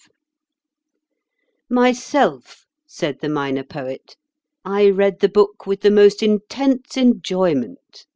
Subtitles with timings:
[0.01, 0.07] V
[1.69, 4.15] "MYSELF," said the Minor Poet,
[4.65, 8.07] "I read the book with the most intense enjoyment.